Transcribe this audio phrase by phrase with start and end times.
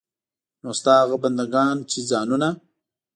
[0.61, 2.49] نو ستا هغه بندګان چې ځانونه.